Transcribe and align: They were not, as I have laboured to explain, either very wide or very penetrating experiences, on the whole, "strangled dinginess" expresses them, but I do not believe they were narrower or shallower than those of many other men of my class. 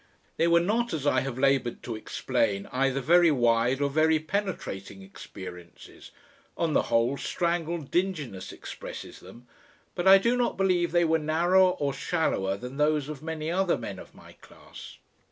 They 0.37 0.47
were 0.47 0.59
not, 0.59 0.93
as 0.95 1.05
I 1.05 1.19
have 1.21 1.37
laboured 1.37 1.83
to 1.83 1.95
explain, 1.95 2.65
either 2.71 3.01
very 3.01 3.29
wide 3.29 3.79
or 3.81 3.87
very 3.87 4.17
penetrating 4.17 5.03
experiences, 5.03 6.09
on 6.57 6.73
the 6.73 6.81
whole, 6.89 7.17
"strangled 7.17 7.91
dinginess" 7.91 8.51
expresses 8.51 9.19
them, 9.19 9.45
but 9.93 10.07
I 10.07 10.17
do 10.17 10.35
not 10.35 10.57
believe 10.57 10.91
they 10.91 11.05
were 11.05 11.19
narrower 11.19 11.73
or 11.73 11.93
shallower 11.93 12.57
than 12.57 12.77
those 12.77 13.09
of 13.09 13.21
many 13.21 13.51
other 13.51 13.77
men 13.77 13.99
of 13.99 14.15
my 14.15 14.33
class. 14.41 14.97